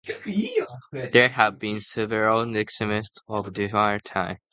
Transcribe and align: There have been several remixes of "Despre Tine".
There 1.11 1.29
have 1.29 1.59
been 1.59 1.79
several 1.79 2.43
remixes 2.43 3.19
of 3.27 3.45
"Despre 3.53 4.01
Tine". 4.03 4.39